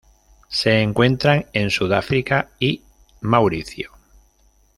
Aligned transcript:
Se 0.49 0.81
encuentran 0.81 1.45
en 1.53 1.69
Sudáfrica 1.69 2.49
y 2.59 2.81
Mauricio. 3.19 3.91